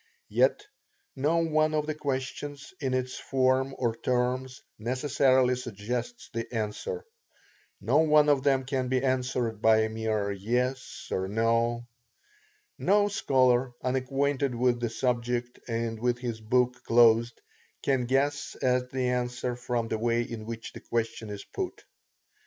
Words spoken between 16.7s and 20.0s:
closed, can guess at the answer from the